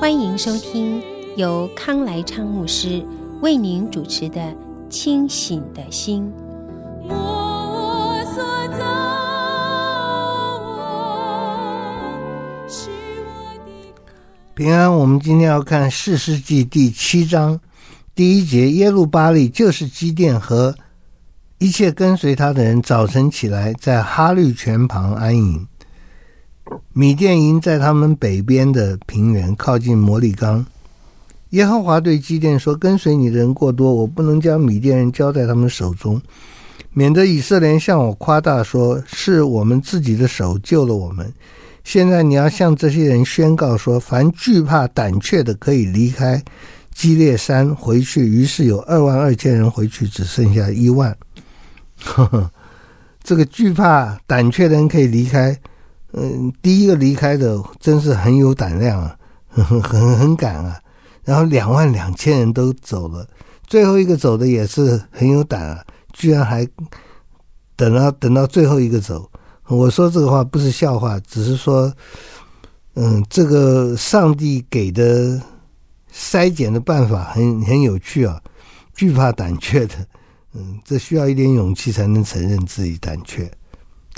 [0.00, 1.02] 欢迎收听
[1.36, 3.04] 由康来昌牧师
[3.40, 4.40] 为您主持的
[4.88, 6.32] 《清醒的心》。
[14.54, 17.58] 平安，我们今天要看《四世纪》第七章
[18.14, 20.72] 第一节：耶路巴力就是基甸和。
[21.58, 25.66] 一切跟随他的人早晨起来，在哈绿泉旁安营。
[26.92, 30.64] 米甸营在他们北边的平原，靠近摩利冈。
[31.50, 36.20] 耶和华对基甸说：“跟随你的人过多，我不能将米甸人交在他们手中，
[36.92, 41.32] 免得以色列向我夸大说，是我们自己的手救了我们。
[41.84, 46.42] 现在你要向这些人宣告说：凡惧怕胆怯的，可以离开
[46.92, 48.26] 基列山回去。
[48.26, 51.16] 于是有二万二千人回去，只剩下一万。”
[52.04, 52.50] 呵呵，
[53.22, 55.58] 这个惧怕胆怯的人可以离开。
[56.12, 59.16] 嗯，第一个离开的真是很有胆量啊，
[59.48, 60.80] 呵 呵很很敢啊。
[61.24, 63.28] 然后两万两千人都走了，
[63.66, 66.66] 最后一个走的也是很有胆啊，居然还
[67.76, 69.30] 等到等到最后一个走。
[69.66, 71.92] 我说这个话不是笑话，只是说，
[72.94, 75.38] 嗯，这个上帝给的
[76.10, 78.40] 筛检的办法很很有趣啊，
[78.94, 79.94] 惧怕胆怯的。
[80.54, 83.52] 嗯，这需要一点勇气才能承认自己胆怯，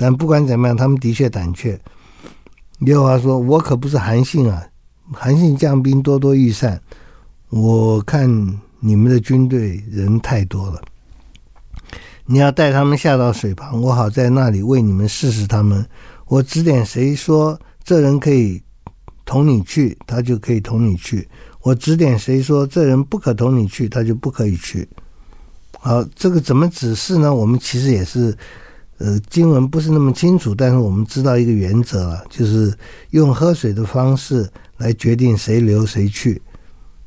[0.01, 1.79] 但不管怎么样，他们的确胆怯。
[2.79, 4.67] 刘华说：“我可不是韩信啊，
[5.12, 6.81] 韩信将兵多多益善，
[7.51, 8.27] 我看
[8.79, 10.80] 你们的军队人太多了，
[12.24, 15.86] 你要带他们下到水旁，我好在那里为你们试试他们。
[16.29, 18.63] 我指点谁说这人可以
[19.27, 21.19] 同你去，他就可以同你去；
[21.61, 24.89] 我指点谁说这人不可同你去，他就不可以去。”
[25.79, 27.35] 好，这个怎么指示呢？
[27.35, 28.35] 我们其实也是，
[29.00, 32.70] 呃，经文不是那么清楚，但是我们知道一个原则啊，就是
[33.12, 34.46] 用喝水的方式
[34.77, 36.40] 来决定谁留谁去。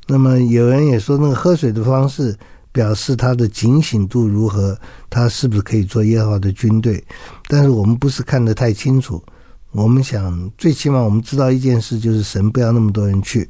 [0.07, 2.35] 那么有人也说，那个喝水的方式
[2.71, 4.75] 表示他的警醒度如何，
[5.07, 7.03] 他是不是可以做耶和华的军队？
[7.47, 9.23] 但是我们不是看得太清楚。
[9.71, 13.47] 我们想，最起码我们知道一件事，就是神不要那么多人去。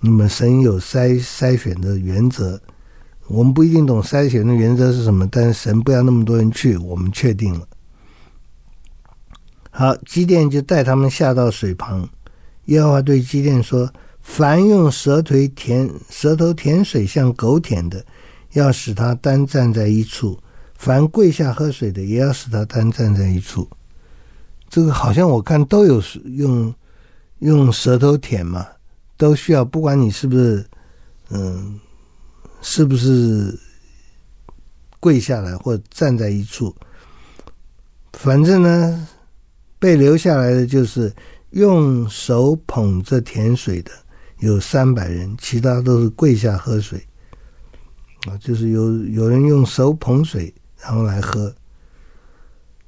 [0.00, 2.60] 那么神有筛筛选的原则。
[3.28, 7.66] 我们不一定懂筛选的原则是什么，但是神不要那么多人去，我们确定了。
[9.70, 12.08] 好，基甸就带他们下到水旁。
[12.66, 13.92] 耶和华对基甸说
[14.22, 18.04] ：“凡用舌头舔舌头舔水像狗舔的，
[18.52, 20.38] 要使他单站在一处；
[20.76, 23.68] 凡跪下喝水的，也要使他单站在一处。”
[24.70, 26.74] 这个好像我看都有用
[27.40, 28.66] 用舌头舔嘛，
[29.16, 30.64] 都需要，不管你是不是
[31.30, 31.80] 嗯。
[32.68, 33.56] 是不是
[34.98, 36.74] 跪下来或站在一处？
[38.14, 39.08] 反正呢，
[39.78, 41.14] 被留下来的就是
[41.50, 43.92] 用手捧着甜水的
[44.40, 47.00] 有三百人，其他都是跪下喝水。
[48.26, 51.54] 啊，就是有有人用手捧水，然后来喝。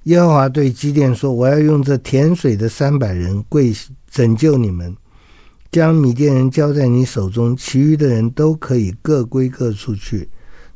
[0.04, 3.72] 耶和华对基甸说：“我要用这甜水的三百人跪
[4.10, 4.94] 拯救你们。”
[5.70, 10.28] 将米甸人交在你手中，其余的人都可以各归各处去。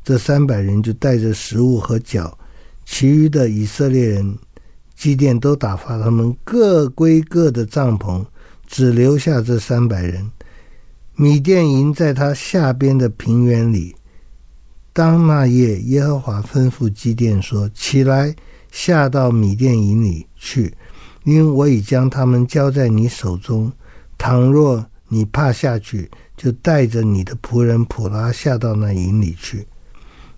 [0.03, 2.37] 这三百人就带着食物和脚，
[2.85, 4.37] 其余的以色列人，
[4.95, 8.23] 基甸都打发他们各归各的帐篷，
[8.67, 10.29] 只留下这三百人。
[11.15, 13.95] 米甸营在他下边的平原里。
[14.91, 18.35] 当那夜，耶和华吩咐基甸说：“起来，
[18.71, 20.71] 下到米甸营里去，
[21.23, 23.71] 因为我已将他们交在你手中。”
[24.23, 29.67] 倘若你怕下去，就带着你的仆人普拉下到那营里去，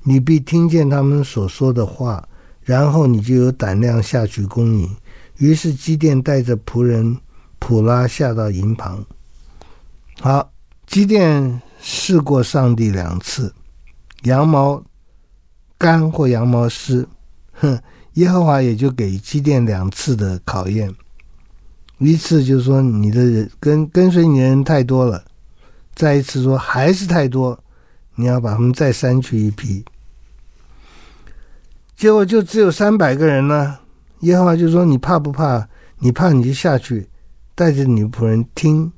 [0.02, 2.28] 你必听见他们所说的话，
[2.64, 4.90] 然后你就有胆量下去攻营。
[5.38, 7.16] 于是基甸带着仆人
[7.60, 9.06] 普拉下到营旁。
[10.20, 10.52] 好，
[10.88, 13.54] 基甸试过上帝两次，
[14.24, 14.84] 羊毛
[15.78, 17.08] 干或羊毛湿，
[17.52, 17.80] 哼，
[18.14, 20.92] 耶和华也就给基甸两次的考验。
[21.98, 25.24] 一次就是说你的人跟跟随你的人太多了，
[25.94, 27.58] 再一次说还是太多，
[28.16, 29.84] 你要把他们再删去一批。
[31.96, 33.80] 结果就只有三百个人呢。
[34.22, 35.68] 耶和华就说：“你怕不怕
[36.00, 37.08] 你怕你就下去，
[37.54, 38.92] 带着你仆人听。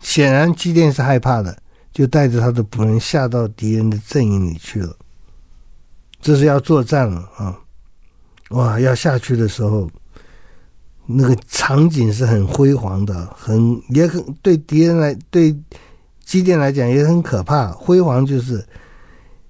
[0.00, 1.56] 显然基甸是害怕的，
[1.90, 4.94] 就带着他的仆人下到敌人的阵营里去了。
[6.20, 7.58] 这是要作战了啊！
[8.50, 9.88] 哇，要下去的时候，
[11.06, 15.54] 那个场景是很辉煌的，很也很对敌人来对
[16.24, 17.68] 基甸来讲也很可怕。
[17.68, 18.64] 辉煌就是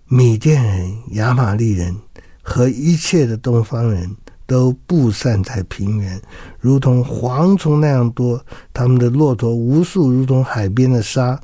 [0.06, 1.94] 米甸人、亚玛力人
[2.42, 4.10] 和一切的东方人
[4.46, 6.20] 都布散在平原，
[6.58, 8.44] 如同蝗虫那样多。
[8.72, 11.40] 他们的骆驼无数，如同海边的沙。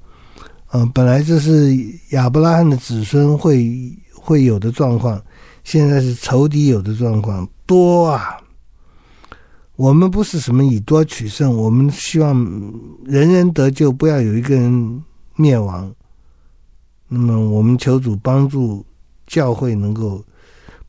[0.72, 1.76] 嗯、本来这是
[2.10, 5.20] 亚伯拉罕的子孙会会有的状况，
[5.64, 8.36] 现在是仇敌有的状况，多啊！
[9.80, 12.36] 我们不是什么以多取胜，我们希望
[13.06, 15.02] 人人得救，不要有一个人
[15.36, 15.90] 灭亡。
[17.08, 18.84] 那么，我们求主帮助
[19.26, 20.22] 教会能够，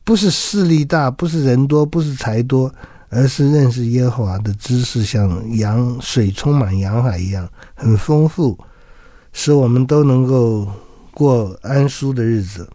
[0.04, 2.70] 不是势力大，不是人多，不是财多，
[3.08, 8.58] 而是认识耶和华的知识像洋水充满洋海一样，很丰富，
[9.32, 10.70] 使我们都能够
[11.14, 12.68] 过安舒的日子。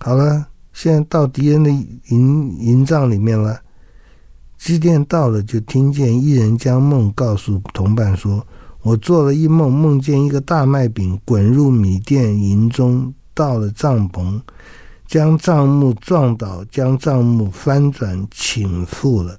[0.00, 3.62] 好了，现在到敌人的营营帐里面了。
[4.58, 8.44] 基甸到了，就听见一人将梦告诉同伴说
[8.82, 14.40] ：“我做了一梦，梦见一个大麦饼滚入米店营中，到了帐篷，
[15.06, 19.38] 将帐幕撞倒，将帐幕翻转倾覆了。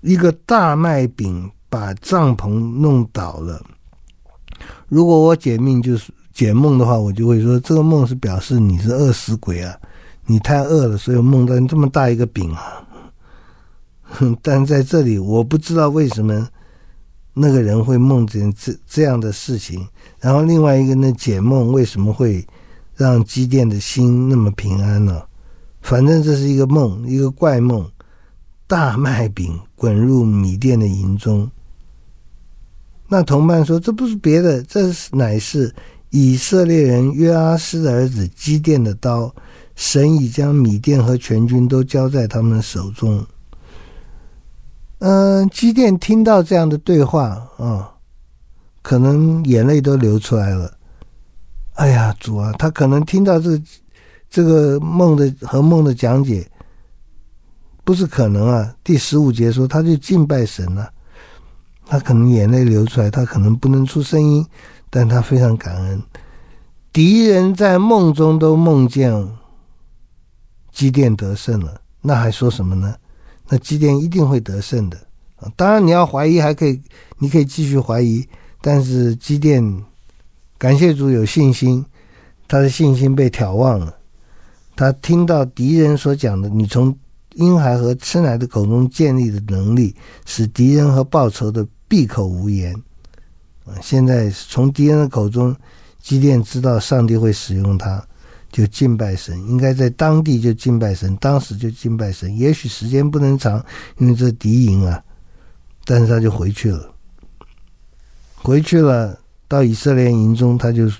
[0.00, 2.50] 一个大麦饼把帐篷
[2.80, 3.62] 弄倒了。
[4.88, 9.76] 如果我解命就是解梦的话，我就会说这个梦是表示你是饿死鬼啊，
[10.26, 12.82] 你太饿了，所以梦到这么大一个饼啊。”
[14.42, 16.48] 但在这里，我不知道为什么
[17.34, 19.86] 那个人会梦见这这样的事情。
[20.20, 22.46] 然后另外一个呢，解梦为什么会
[22.96, 25.22] 让基甸的心那么平安呢？
[25.82, 27.88] 反正这是一个梦，一个怪梦。
[28.66, 31.50] 大麦饼滚入米甸的营中。
[33.08, 35.74] 那同伴说：“这不是别的，这是乃是
[36.10, 39.34] 以色列人约阿施的儿子基甸的刀。
[39.74, 43.24] 神已将米甸和全军都交在他们手中。”
[44.98, 47.94] 嗯，基甸听到这样的对话啊、
[48.82, 50.72] 可能眼泪都流出来了。
[51.74, 53.62] 哎呀，主啊，他可能听到这个
[54.28, 56.50] 这个梦的和梦的讲解，
[57.84, 58.74] 不是可能啊。
[58.82, 60.92] 第十五节说，他就敬拜神了、
[61.86, 64.44] 他可能眼泪流出来，他可能不能出声音，
[64.90, 66.02] 但他非常感恩。
[66.92, 69.12] 敌人在梦中都梦见
[70.72, 72.96] 基甸得胜了，那还说什么呢？
[73.48, 74.98] 那基甸一定会得胜的
[75.36, 75.50] 啊！
[75.56, 76.80] 当然，你要怀疑还可以，
[77.18, 78.26] 你可以继续怀疑。
[78.60, 79.62] 但是基甸
[80.58, 81.84] 感谢主有信心，
[82.46, 83.96] 他的信心被挑旺了。
[84.76, 86.96] 他听到敌人所讲的，你从
[87.34, 89.94] 婴孩和吃奶的口中建立的能力，
[90.26, 92.74] 使敌人和报仇的闭口无言。
[93.64, 93.74] 啊！
[93.80, 95.54] 现在从敌人的口中，
[96.00, 98.04] 基甸知道上帝会使用他。
[98.50, 102.36] 就敬拜神，应该在当地就敬拜神，当时就敬拜神。
[102.36, 103.64] 也许时间不能长，
[103.98, 105.02] 因为这敌营啊，
[105.84, 106.90] 但是他就回去了，
[108.36, 110.90] 回去了到以色列营中，他就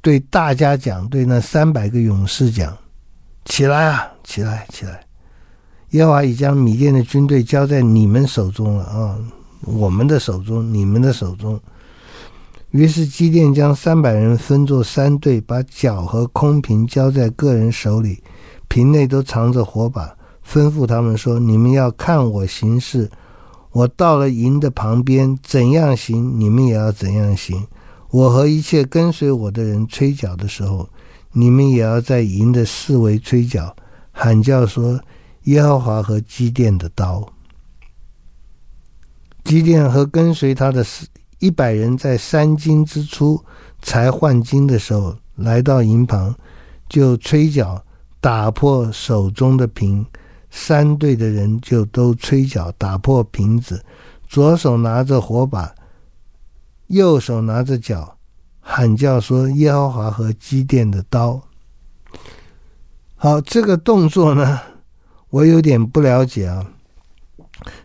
[0.00, 2.76] 对大家讲，对那三百个勇士讲
[3.46, 5.04] ：“起来啊，起来，起来！
[5.90, 9.18] 耶和华已将米甸的军队交在你们手中了啊，
[9.62, 11.58] 我们的手中，你们的手中。”
[12.70, 18.22] 于是基甸将三百人分作三队，把角和空瓶交在个人手里，
[18.68, 23.10] 瓶内都藏着火把，吩咐他们说：“你们要看我行事。
[23.72, 27.66] 我到了营的旁边，怎样行，你们也要怎样行。
[28.10, 30.88] 我和一切跟随我的人吹角的时候，
[31.32, 33.74] 你们也要在营的四围吹角，
[34.12, 35.00] 喊叫说：
[35.44, 37.24] 耶和华和基甸的刀。
[39.44, 40.84] 基甸和跟随他的
[41.40, 43.44] 一百人在三更之初
[43.82, 46.34] 才换更的时候，来到营旁，
[46.88, 47.82] 就吹角
[48.20, 50.06] 打破手中的瓶。
[50.52, 53.84] 三队的人就都吹角打破瓶子，
[54.26, 55.72] 左手拿着火把，
[56.88, 58.16] 右手拿着角，
[58.60, 61.40] 喊叫说：“耶和华和基甸的刀。”
[63.14, 64.60] 好，这个动作呢，
[65.28, 66.66] 我有点不了解啊。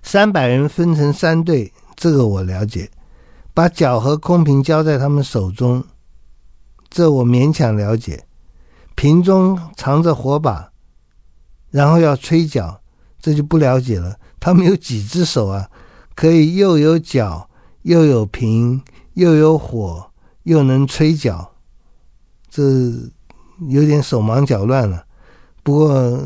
[0.02, 2.90] 三百人分成三队，这个我了解。
[3.56, 5.82] 把脚和空瓶交在他们手中，
[6.90, 8.26] 这我勉强了解。
[8.96, 10.70] 瓶中藏着火把，
[11.72, 12.82] 然后要吹脚，
[13.22, 14.14] 这就不了解了。
[14.42, 15.70] 他们有几只手啊？
[16.16, 17.50] 可以又有脚，
[17.84, 18.82] 又有瓶，
[19.14, 20.06] 又有火，
[20.44, 21.50] 又能吹脚，
[22.50, 22.62] 这
[23.70, 25.06] 有点手忙脚乱了。
[25.64, 26.22] 不过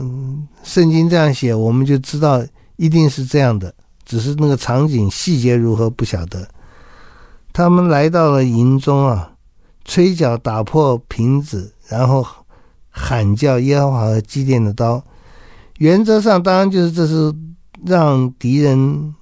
[0.64, 2.44] 圣经这样写，我们就知道
[2.78, 3.72] 一定是这样的，
[4.04, 6.50] 只是那个场景细节如何不晓得。
[7.60, 9.34] 他们来到了营中啊，
[9.84, 12.26] 吹角打破瓶子，然后
[12.90, 15.04] 喊叫耶和华和基甸的刀。
[15.80, 17.36] 原则上当然就是这是
[17.86, 19.14] 让敌人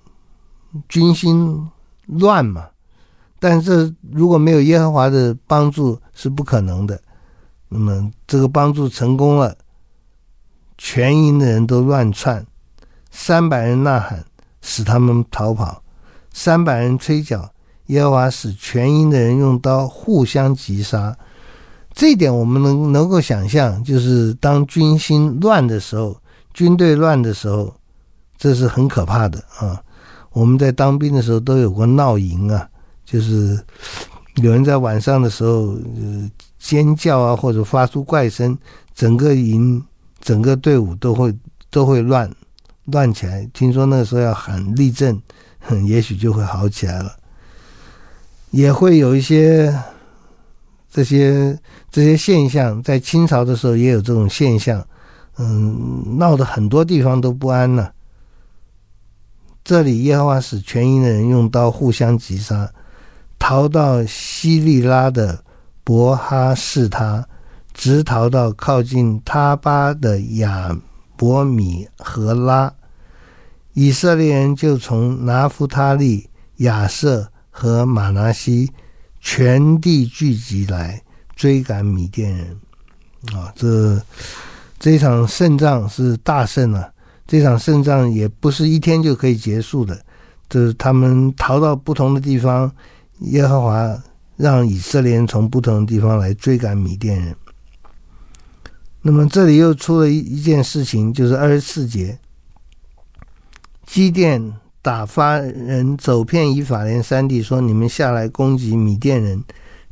[0.87, 1.67] 军心
[2.05, 2.67] 乱嘛，
[3.39, 7.01] 但是如果没有耶和华的帮助是不可能的。
[7.69, 9.57] 那么这个帮助成功了，
[10.77, 12.45] 全营的人都乱窜。
[13.09, 14.23] 三百人呐喊，
[14.61, 15.81] 使他们逃跑；
[16.31, 17.49] 三百人吹角，
[17.87, 21.17] 耶和华使全营的人用刀互相击杀。
[21.93, 26.15] 这一点我们能能够想象，就是当军心乱的时候，
[26.53, 27.73] 军队乱的时候，
[28.37, 29.81] 这是很可怕的啊！
[30.31, 32.69] 我们在当兵的时候都有过闹营啊，
[33.03, 33.59] 就是
[34.35, 36.29] 有人在晚上的时候，呃，
[36.59, 38.55] 尖叫啊，或者发出怪声，
[38.93, 39.83] 整个营、
[40.21, 41.33] 整个队伍都会
[41.71, 42.29] 都会乱。
[42.85, 45.19] 乱起来，听说那个时候要喊立正，
[45.85, 47.11] 也许就会好起来了。
[48.51, 49.73] 也会有一些
[50.89, 51.57] 这些
[51.91, 54.85] 这些现象，在清朝的时候也有这种现象，
[55.37, 57.93] 嗯，闹得很多地方都不安了。
[59.63, 62.71] 这里耶和华使全营的人用刀互相击杀，
[63.37, 65.43] 逃到西利拉的
[65.83, 67.27] 伯哈士他，
[67.73, 70.73] 直逃到靠近他巴的亚
[71.17, 72.73] 伯米和拉。
[73.73, 78.71] 以色列人就从拿弗他利、亚设和马拿西
[79.19, 81.01] 全地聚集来
[81.35, 82.55] 追赶米甸人，
[83.33, 83.99] 啊，这
[84.77, 86.87] 这场胜仗是大胜啊！
[87.25, 89.99] 这场胜仗也不是一天就可以结束的，
[90.47, 92.71] 就是他们逃到不同的地方，
[93.21, 94.03] 耶和华
[94.35, 97.35] 让以色列人从不同的地方来追赶米甸人。
[99.01, 102.19] 那么这里又出了一一件事情，就是二十四节。
[103.87, 104.53] 基甸
[104.87, 109.43] 打发人走遍以法莲三地，说：“你们下来攻击米甸人，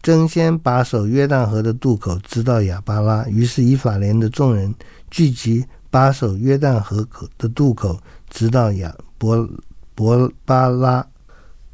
[0.01, 4.73] 争先把守约旦河的渡口，直到亚巴拉。”于是以法莲的众人
[5.11, 7.99] 聚集，把守约旦河口的渡口，
[8.29, 9.45] 直到亚伯
[9.93, 11.05] 伯巴拉。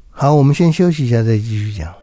[0.09, 2.00] 好，我们先休息一下，再继续讲。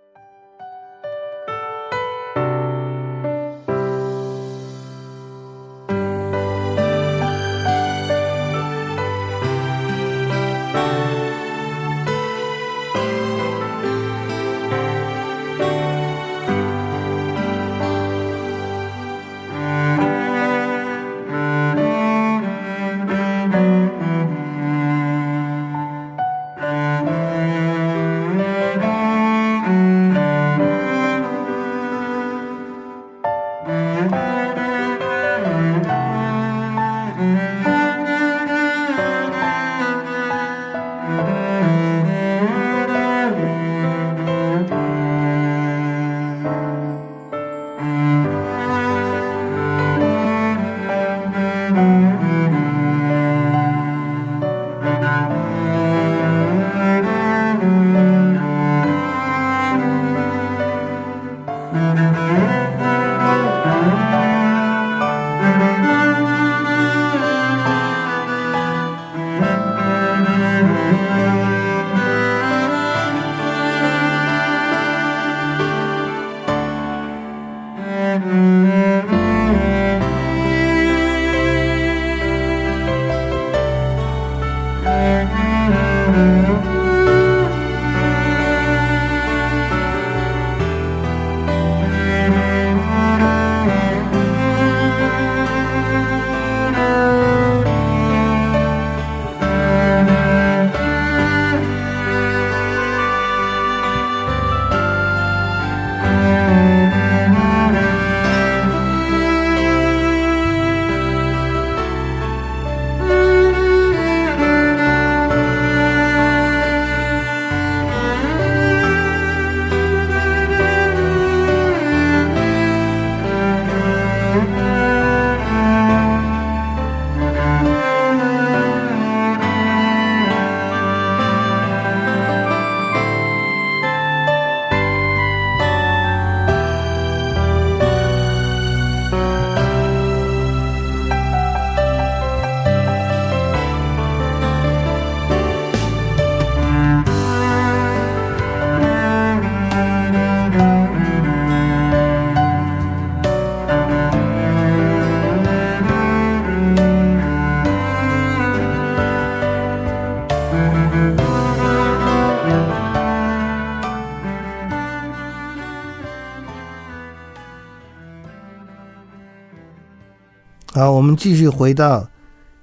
[170.79, 172.09] 好，我们继续回到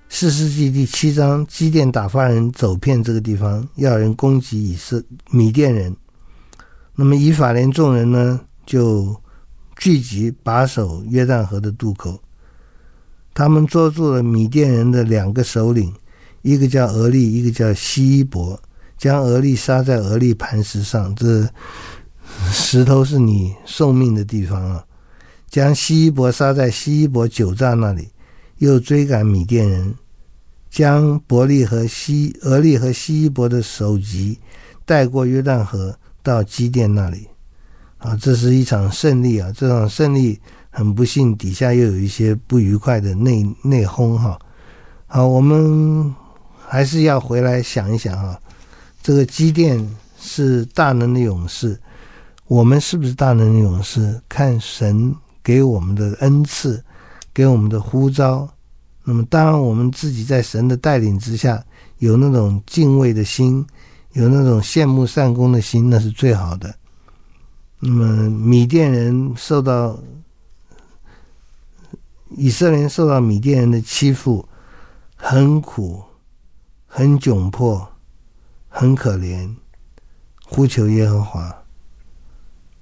[0.07, 5.93] 士师记第七章，基甸打发人走遍这个地方，要人攻击以色米甸人。
[6.95, 9.13] 那么以法莲众人呢，就
[9.75, 12.17] 聚集把守约旦河的渡口。
[13.33, 15.93] 他们捉住了米甸人的两个首领，
[16.41, 18.57] 一个叫俄利，一个叫希伊伯，
[18.97, 21.13] 将俄利杀在俄利磐石上。
[21.15, 21.45] 这
[22.49, 24.84] 石头是你送命的地方啊。
[25.55, 28.09] 将希伊伯杀在希伊伯酒榨那里，
[28.57, 29.95] 又追赶米甸人，
[30.69, 34.37] 将伯利和希俄利和希伊伯的首级
[34.83, 37.29] 带过约旦河到基甸那里。
[37.99, 39.49] 啊，这是一场胜利啊！
[39.55, 40.37] 这场胜利
[40.69, 44.37] 很不幸，底下又有一些不愉快的内内讧哈。
[45.07, 46.13] 好，我们
[46.67, 48.37] 还是要回来想一想啊，
[49.01, 51.79] 这个基甸是大能的勇士，
[52.45, 54.19] 我们是不是大能的勇士？
[54.27, 55.15] 看神。
[55.45, 56.83] 给我们的恩赐，
[57.31, 58.49] 给我们的呼召，
[59.03, 61.63] 那么当然我们自己在神的带领之下，
[61.99, 63.63] 有那种敬畏的心，
[64.13, 66.73] 有那种羡慕善工的心，那是最好的。
[67.77, 69.95] 那么米甸人受到
[72.31, 74.43] 以色列人受到米甸人的欺负，
[75.15, 76.01] 很苦，
[76.87, 77.87] 很窘迫，
[78.67, 79.53] 很可怜，
[80.47, 81.55] 呼求耶和华。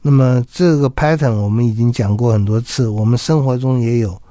[0.06, 4.22] 那么这个 pattern 我们已经讲过很多次，我们生活中也有。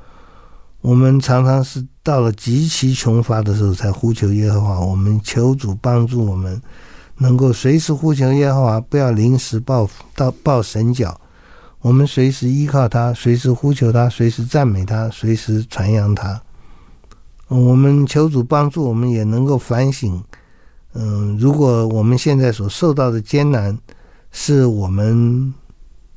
[0.83, 6.61] 我们常常是到了极其穷乏的时候才呼求耶和华，我们求主帮助我们，
[7.19, 11.19] 能够随时呼求耶和华，不要临时抱到抱神脚。
[11.81, 16.43] 我们随时依靠他，随时呼求他，随时赞美他，随时传扬他。
[17.49, 20.23] 我们求主帮助，我们也能够反省。
[20.95, 23.79] 嗯，如果我们现在所受到的艰难，
[24.33, 25.55] 是我们。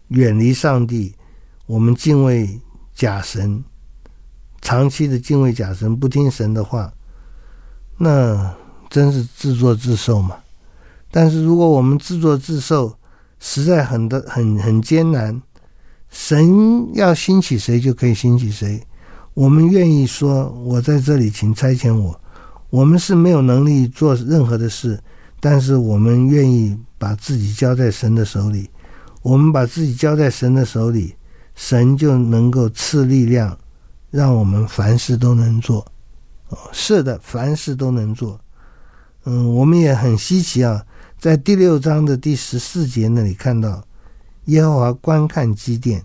[0.10, 1.16] 远离上帝，
[1.66, 2.60] 我们敬畏
[2.94, 3.64] 假神，
[4.62, 6.94] 长期的敬畏假神，不听神的话，
[7.98, 8.56] 那
[8.90, 10.38] 真是自作自受嘛。
[11.12, 12.98] 但是如果我们自作自受，
[13.40, 15.42] 实在很的很很艰难，
[16.10, 18.82] 神要兴起谁就可以兴起谁。
[19.34, 22.20] 我们愿意说，我在这里，请差遣我。
[22.70, 25.02] 我们是没有能力做任何的事，
[25.40, 28.70] 但是我们愿意把自己交在神的手里。
[29.26, 31.16] 我们把自己交在神的手里，
[31.56, 33.58] 神就能够赐力量，
[34.12, 35.84] 让我们凡事都能做。
[36.50, 38.40] 哦，是的，凡事都能做。
[39.24, 40.86] 嗯，我们也很稀奇啊，
[41.18, 43.84] 在第六章的第十四节那里看到，
[44.46, 46.00] 耶和华观看基甸，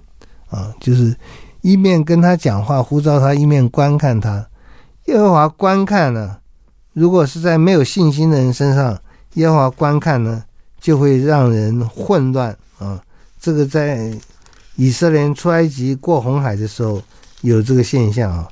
[0.48, 1.14] 啊，就是
[1.60, 4.48] 一面跟他讲话呼召他，一面观看他。
[5.08, 6.38] 耶和华观看呢，
[6.94, 8.98] 如果是在没有信心的人身上，
[9.34, 10.42] 耶和华观看呢，
[10.80, 12.98] 就会让人混乱啊。
[13.40, 14.14] 这个在
[14.76, 17.02] 以色列出埃及过红海的时候
[17.40, 18.46] 有这个现象啊，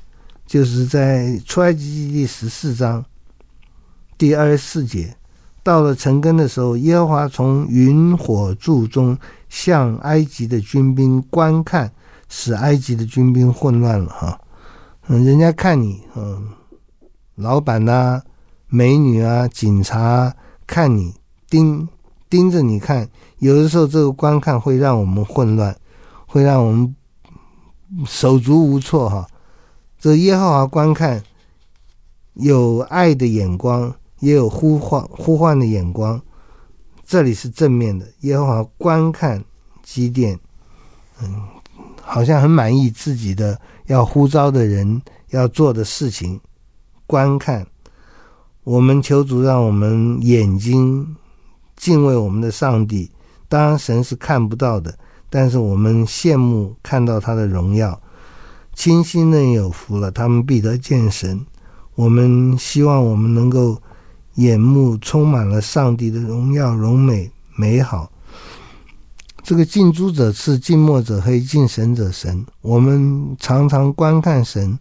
[0.47, 3.05] 就是在出埃及记第十四章
[4.17, 5.15] 第二十四节，
[5.63, 11.91] 到了成根的时候，耶和华从云火柱中向埃及的军兵观看，
[12.27, 14.41] 使埃及的军兵混乱了哈。
[15.07, 16.49] 嗯，人家看你，嗯，
[17.35, 18.21] 老板呐、
[18.67, 20.35] 美女啊、警察，
[20.67, 21.13] 看你
[21.49, 21.87] 盯
[22.29, 23.09] 盯着你看。
[23.39, 25.75] 有的时候，这个观看会让我们混乱，
[26.25, 26.95] 会让我们
[28.05, 29.09] 手足无措。
[29.09, 29.27] 哈，
[29.97, 31.23] 这耶和华观看，
[32.33, 36.21] 有爱的眼光，也有呼唤呼唤的眼光。
[37.05, 39.43] 这里是正面的，耶和华观看
[39.81, 40.39] 基甸，
[41.23, 41.41] 嗯，
[42.03, 46.39] 好像很满意自己的要呼召的人要做的事情。
[47.07, 47.65] 观看，
[48.63, 51.15] 我们求主让我们眼睛
[51.79, 53.09] 敬畏我们的上帝。
[53.47, 54.95] 当然，神是看不到的，
[55.31, 57.99] 但是我们羡慕看到他的荣耀。
[58.75, 61.43] 清心的人有福了，他们必得见神。
[61.95, 63.81] 我们希望我们能够
[64.35, 68.11] 眼目充满了上帝的荣耀、荣美、美好。
[69.41, 72.45] 这个近朱者赤，近墨者黑，近神者神。
[72.61, 74.77] 我们常常观看神，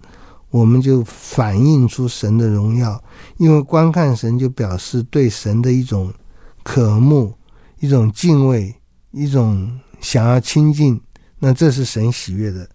[0.50, 3.02] 我们就反映出神的荣耀，
[3.38, 6.12] 因为观看神就表示对神的一种
[6.62, 7.34] 渴慕。
[7.80, 8.74] 一种敬畏，
[9.12, 11.00] 一种想要亲近，
[11.38, 12.68] 那这是神喜悦的。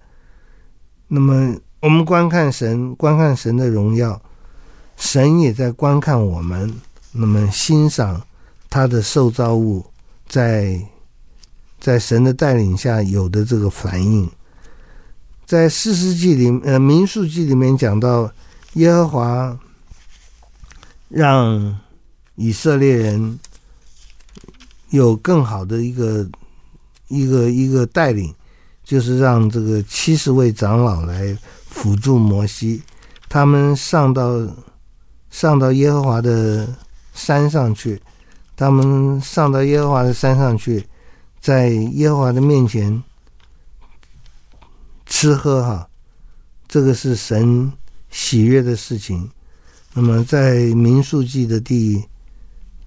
[1.09, 4.21] 那么我们观看神，观看神的荣耀，
[4.95, 6.73] 神也在观看我们。
[7.11, 8.25] 那么欣赏
[8.69, 9.85] 他的受造物，
[10.25, 10.81] 在
[11.81, 14.31] 在神的带领下有的这个反应，
[15.45, 18.31] 在士师记里，呃，民数记里面讲到，
[18.75, 19.59] 耶和华
[21.09, 21.77] 让
[22.35, 23.37] 以色列人
[24.93, 26.23] 有更好的一个
[27.07, 28.31] 一个一个带领，
[28.83, 32.79] 就是让这个七十位长老来辅助摩西，
[33.27, 34.47] 他们上到
[35.31, 36.67] 上到耶和华的
[37.15, 37.99] 山上去，
[38.55, 40.87] 他们上到耶和华的山上去，
[41.41, 43.01] 在耶和华的面前
[45.07, 45.89] 吃喝哈，
[46.67, 47.73] 这个是神
[48.11, 49.27] 喜悦的事情。
[49.95, 52.03] 那么在民数记的第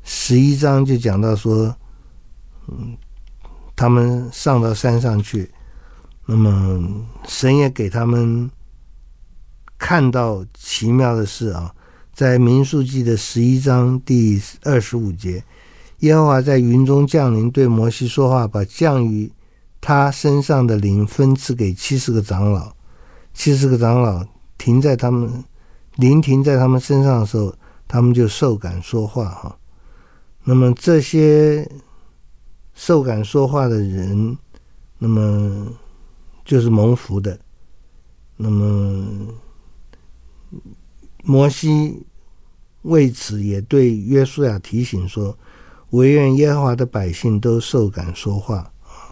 [0.04, 1.76] 十一章就讲到说，
[2.68, 2.96] 嗯，
[3.74, 5.50] 他们上到山上去，
[6.24, 6.82] 那么
[7.26, 8.50] 神也给他们
[9.78, 11.74] 看到奇妙的事啊，
[12.12, 15.44] 在民数记的十一章第二十五节，
[16.00, 19.30] 耶和华在云中降临，对摩西说话，把降于
[19.80, 22.74] 他身上的灵分赐给七十个长老，
[23.34, 24.24] 七十个长老
[24.58, 25.44] 停在他们
[25.96, 27.54] 灵停在他们身上的时候，
[27.86, 29.56] 他们就受感说话哈。
[30.42, 31.68] 那么这些
[32.76, 34.36] 受感说话的人，
[34.98, 35.66] 那么
[36.44, 37.36] 就是蒙福的。
[38.36, 39.32] 那么
[41.24, 42.06] 摩西
[42.82, 45.36] 为此也对约书亚提醒说
[45.90, 49.10] ：“惟愿耶和华的百姓都受感说话啊！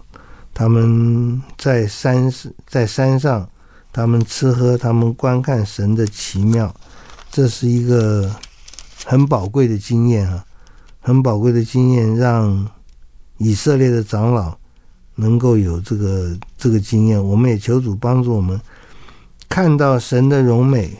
[0.52, 2.30] 他们在山
[2.66, 3.48] 在山上，
[3.90, 6.72] 他们吃喝，他们观看神的奇妙，
[7.30, 8.30] 这是一个
[9.06, 10.44] 很宝贵的经验啊。”
[11.06, 12.66] 很宝贵的经验，让
[13.44, 14.56] 以色列的长老
[15.14, 17.22] 能够有这个这个经验。
[17.22, 18.58] 我们也求主帮助我们
[19.50, 20.90] 看到神的荣美，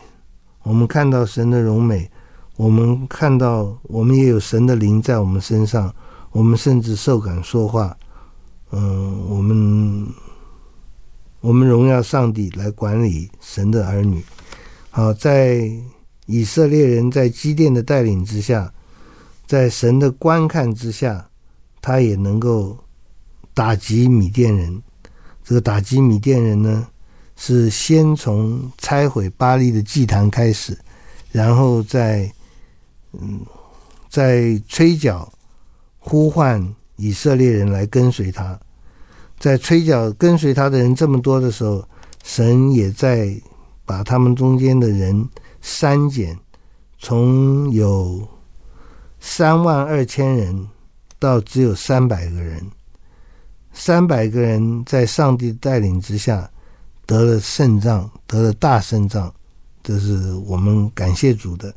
[0.61, 2.07] 我们看到神的荣美，
[2.55, 5.91] 我们看到我们也有神的灵在我们身上，
[6.29, 7.97] 我们甚至受感说话。
[8.71, 10.07] 嗯，我们
[11.41, 14.23] 我们荣耀上帝来管理神的儿女。
[14.91, 15.67] 好，在
[16.27, 18.71] 以色列人在基甸的带领之下。
[19.47, 21.29] 在神的观看之下，
[21.85, 22.75] 他也能够
[23.53, 24.81] 打击米甸人。
[25.43, 26.87] 这个打击米甸人呢，
[27.35, 30.75] 是先从拆毁巴力的祭坛开始，
[31.31, 32.27] 然后在
[33.11, 33.39] 嗯，
[34.09, 35.31] 在吹角
[35.99, 36.59] 呼唤
[36.95, 38.59] 以色列人来跟随他。
[39.37, 41.87] 在吹角跟随他的人这么多的时候，
[42.23, 43.39] 神也在
[43.85, 45.29] 把他们中间的人
[45.61, 46.35] 删减，
[46.97, 48.27] 从有。
[49.27, 50.67] 三万二千人
[51.17, 52.61] 到只有三百个人，
[53.73, 56.49] 三百个人在上帝带领之下
[57.05, 59.33] 得了胜仗，得了大胜仗，
[59.81, 61.73] 这是我们感谢主的。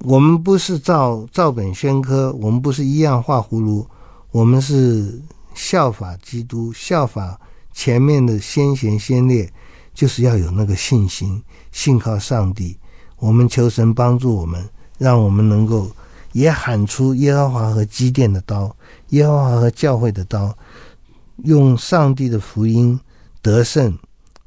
[0.00, 3.86] 我们不是照照本宣科，我们不是一样画葫芦，
[4.30, 5.20] 我们是
[5.54, 7.40] 效法基督，效法
[7.72, 9.50] 前面的先贤先烈，
[9.94, 12.76] 就是要有那个信心，信靠上帝。
[13.18, 15.90] 我们求神帮助我们，让我们能够。
[16.32, 18.74] 也喊出耶和华和基甸的刀，
[19.08, 20.56] 耶和华和教会的刀，
[21.44, 22.98] 用上帝的福音
[23.40, 23.96] 得胜，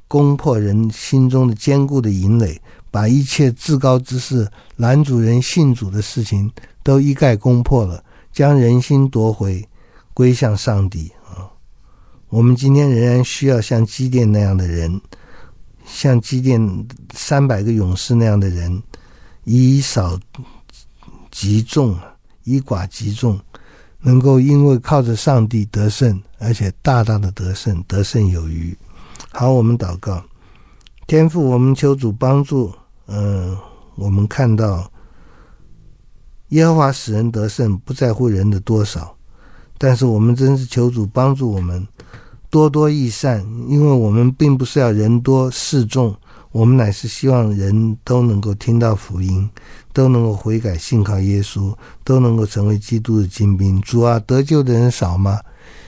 [0.07, 2.59] 攻破人心中的坚固的营垒，
[2.91, 6.51] 把一切至高之事拦阻人信主的事情
[6.83, 9.67] 都一概攻破了，将人心夺回，
[10.13, 11.49] 归向上帝啊！
[12.29, 14.99] 我们今天仍然需要像基甸那样的人，
[15.85, 18.81] 像基甸三百个勇士那样的人，
[19.43, 20.19] 以少。
[21.35, 21.97] 击众，
[22.45, 23.37] 以寡极众，
[23.99, 28.75] 能够因为靠着上帝得胜，而且大大的得胜，得胜有余。
[29.33, 30.23] 好，我们祷告，
[31.07, 32.73] 天父，我们求主帮助。
[33.07, 33.55] 嗯、
[33.97, 34.89] 我们看到
[36.49, 39.13] 耶和华使人得胜，不在乎人的多少，
[39.77, 41.85] 但是我们真是求主帮助我们
[42.49, 46.15] 多多益善，因为我们并不是要人多势众。
[46.55, 49.49] 我们乃是希望人都能够听到福音，
[49.91, 53.81] 都能够悔改信靠耶稣，都能够成为基督的精兵。
[53.81, 55.37] 主啊，得救的人少吗？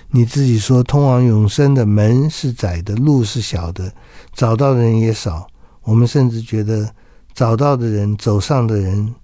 [0.10, 3.94] 你自己说，通往永生的门是窄的，路是小的，
[4.34, 5.48] 找到的人也少。
[5.84, 6.94] 我们甚至觉得，
[7.34, 9.16] 找到的人、走上的人，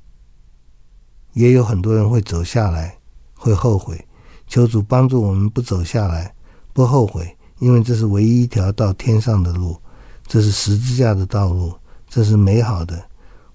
[1.34, 2.98] 也有很多人会走下来，
[3.34, 4.08] 会后悔。
[4.48, 6.34] 求主帮助我们不走下来，
[6.72, 9.76] 不后悔，因为这是唯一一条到天上的路。
[10.28, 11.74] 这是十字架的道路，
[12.10, 13.02] 这是美好的。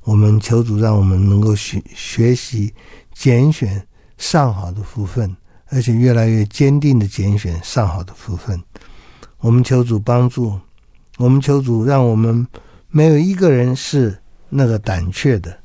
[0.03, 2.73] 我们求主让我们能够学学习
[3.13, 5.37] 拣选上好的福分，
[5.69, 8.63] 而且越来越坚定的拣选上好的福分。
[9.39, 10.59] 我们求主帮助，
[11.19, 12.47] 我们求主让我们
[12.89, 15.57] 没有一个人是那个胆怯的。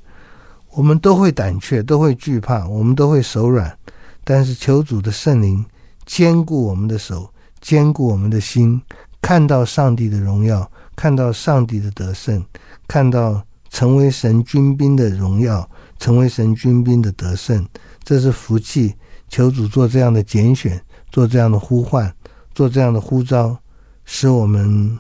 [0.71, 3.77] 我们都会胆怯，都会惧怕，我们都会手软。
[4.23, 5.63] 但是求主的圣灵
[6.05, 8.81] 坚固我们的手，坚固我们的心，
[9.21, 10.69] 看到上帝的荣耀。
[10.95, 12.43] 看到上帝的得胜，
[12.87, 17.65] 看到成为神军兵的荣耀，成为神军兵的得胜，
[18.03, 18.93] 这是福气。
[19.29, 20.79] 求主做这样的拣选，
[21.11, 22.13] 做这样的呼唤，
[22.53, 23.57] 做这样的呼召，
[24.05, 24.95] 使我们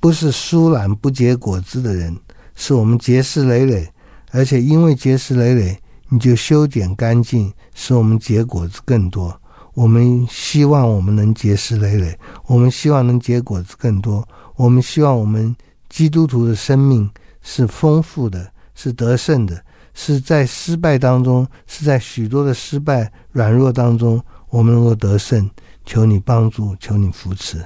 [0.00, 2.16] 不是疏懒不结果子的人，
[2.54, 3.86] 使我们结实累累，
[4.30, 9.38] 而且因为结实累累，你就修剪干净，使我们结果子更多。
[9.74, 15.54] 我们希望我们能结实累累，我们希望能结果子更多，我们希望我们
[15.88, 17.08] 基督徒的生命
[17.42, 19.62] 是丰富的，是得胜的。
[19.98, 25.48] 是在失败当中，是在许多的失败、软弱当中，我们能够得胜。
[25.86, 27.64] 求你帮助，求你扶持。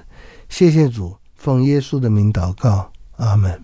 [0.48, 3.61] 谢谢主，奉耶稣的名祷告，阿门。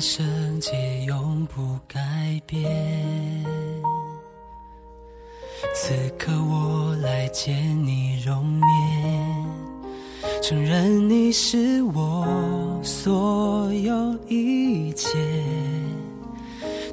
[0.00, 2.00] 圣洁永不改
[2.46, 2.64] 变，
[5.74, 9.46] 此刻我来见你容面，
[10.42, 15.18] 承认你是我所有一切，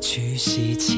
[0.01, 0.97] 屈膝前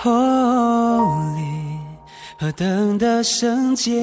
[0.00, 1.80] Holy，
[2.38, 4.00] 何等的圣洁，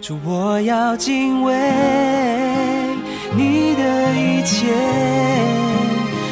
[0.00, 1.52] 主我要敬畏
[3.36, 4.66] 你的一切，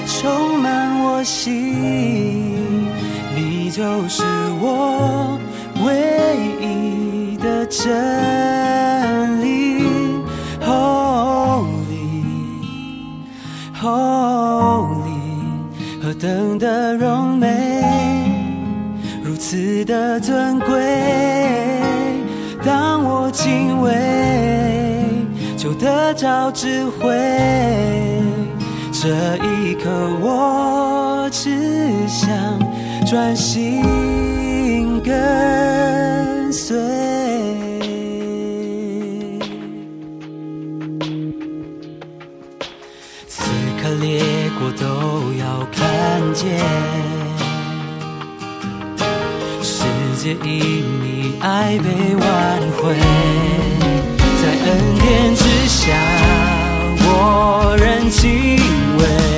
[0.06, 2.88] 充满我心。
[3.36, 4.24] 你就是
[4.62, 5.38] 我
[5.84, 9.84] 唯一的真理
[10.64, 11.68] ，Holy
[13.78, 15.20] Holy，
[16.02, 17.67] 何等的荣美，
[19.38, 20.68] 此的尊贵。
[22.64, 23.94] 当我敬畏，
[25.56, 27.16] 就得着智慧。
[28.92, 29.88] 这一刻，
[30.20, 32.28] 我只想。
[33.06, 33.80] 专心
[35.02, 36.76] 跟随，
[43.26, 43.42] 此
[43.80, 44.20] 刻列
[44.58, 46.60] 国都要看见，
[50.28, 52.94] 因你爱被挽回，
[54.42, 54.68] 在恩
[55.00, 55.86] 典之下，
[57.00, 58.58] 我仍敬
[58.98, 59.37] 畏。